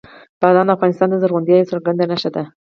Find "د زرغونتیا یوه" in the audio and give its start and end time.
1.09-1.69